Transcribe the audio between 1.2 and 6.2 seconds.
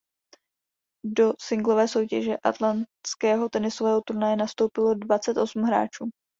singlové soutěže atlantského tenisového turnaje nastoupilo dvacet osm hráčů.